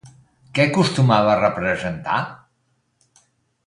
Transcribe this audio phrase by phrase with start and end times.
[0.57, 2.19] Què acostumava a representar?